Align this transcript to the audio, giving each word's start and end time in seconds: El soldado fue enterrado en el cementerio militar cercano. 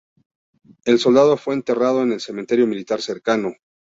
El 0.85 0.97
soldado 0.97 1.37
fue 1.37 1.53
enterrado 1.53 2.01
en 2.01 2.11
el 2.11 2.19
cementerio 2.21 2.65
militar 2.65 3.01
cercano. 3.03 3.53